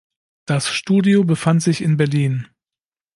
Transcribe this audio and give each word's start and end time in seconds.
Das 0.47 0.67
Studio 0.73 1.23
befand 1.25 1.61
sich 1.61 1.79
in 1.83 1.95
Berlin. 1.95 2.47